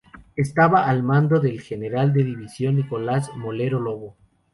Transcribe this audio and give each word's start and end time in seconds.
Estaba 0.35 0.87
al 0.89 1.03
mando 1.03 1.39
del 1.39 1.61
general 1.61 2.11
de 2.11 2.23
división 2.23 2.77
Nicolás 2.77 3.29
Molero 3.35 3.79
Lobo. 3.79 4.15